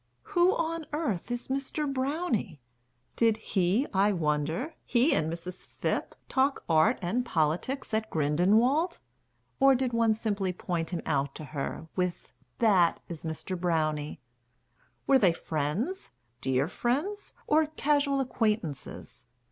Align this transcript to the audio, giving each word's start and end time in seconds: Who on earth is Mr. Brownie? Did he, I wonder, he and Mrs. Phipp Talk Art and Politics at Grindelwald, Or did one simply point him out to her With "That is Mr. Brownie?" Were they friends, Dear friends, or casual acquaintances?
Who 0.33 0.55
on 0.55 0.87
earth 0.93 1.29
is 1.29 1.47
Mr. 1.47 1.85
Brownie? 1.87 2.59
Did 3.15 3.37
he, 3.37 3.85
I 3.93 4.11
wonder, 4.13 4.73
he 4.83 5.13
and 5.13 5.31
Mrs. 5.31 5.67
Phipp 5.67 6.13
Talk 6.27 6.63
Art 6.67 6.97
and 7.03 7.23
Politics 7.23 7.93
at 7.93 8.09
Grindelwald, 8.09 8.97
Or 9.59 9.75
did 9.75 9.93
one 9.93 10.15
simply 10.15 10.53
point 10.53 10.89
him 10.89 11.03
out 11.05 11.35
to 11.35 11.43
her 11.43 11.85
With 11.95 12.33
"That 12.57 12.99
is 13.09 13.23
Mr. 13.23 13.55
Brownie?" 13.55 14.19
Were 15.05 15.19
they 15.19 15.33
friends, 15.33 16.13
Dear 16.41 16.67
friends, 16.67 17.35
or 17.45 17.67
casual 17.67 18.19
acquaintances? 18.21 19.27